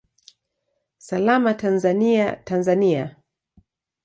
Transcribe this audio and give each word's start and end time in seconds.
Salama 0.97 1.53
Tanzania, 1.57 2.43
Tanzania! 2.43 3.15